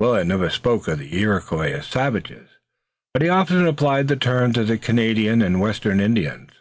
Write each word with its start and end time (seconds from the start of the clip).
Willet 0.00 0.24
never 0.26 0.48
spoke 0.48 0.88
of 0.88 0.98
the 1.00 1.14
Iroquois 1.14 1.72
as 1.74 1.86
"savages," 1.86 2.48
but 3.12 3.20
he 3.20 3.28
often 3.28 3.66
applied 3.66 4.08
the 4.08 4.16
term 4.16 4.54
to 4.54 4.64
the 4.64 4.78
Canadian 4.78 5.42
and 5.42 5.60
Western 5.60 6.00
Indians. 6.00 6.52